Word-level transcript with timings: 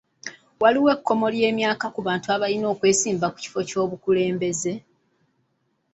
Waliwo 0.61 0.87
ekkomo 0.95 1.25
ly'emyaka 1.33 1.85
ku 1.95 1.99
bantu 2.07 2.27
abalina 2.35 2.67
okwesimbawo 2.73 3.31
ku 3.33 3.39
bifo 3.43 3.59
by'obukulembeze.. 3.67 4.73